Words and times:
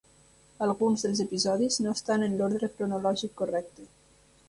Alguns 0.67 1.03
dels 1.07 1.21
episodis 1.25 1.79
no 1.85 1.95
estan 1.99 2.29
en 2.31 2.35
l'ordre 2.41 2.73
cronològic 2.79 3.41
correcte. 3.45 3.91